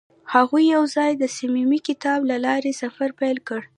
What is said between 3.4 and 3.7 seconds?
کړ.